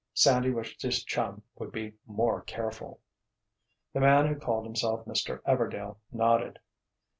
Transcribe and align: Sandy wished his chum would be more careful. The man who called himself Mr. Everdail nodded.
Sandy 0.15 0.49
wished 0.49 0.81
his 0.81 1.03
chum 1.03 1.43
would 1.59 1.71
be 1.71 1.93
more 2.07 2.41
careful. 2.41 3.01
The 3.93 3.99
man 3.99 4.25
who 4.25 4.35
called 4.35 4.65
himself 4.65 5.05
Mr. 5.05 5.43
Everdail 5.43 5.97
nodded. 6.11 6.57